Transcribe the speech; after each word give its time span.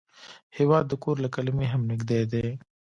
هېواد 0.57 0.85
د 0.87 0.93
کور 1.03 1.15
له 1.23 1.29
کلمې 1.35 1.67
هم 1.73 1.81
نږدې 1.91 2.21
دی. 2.31 2.47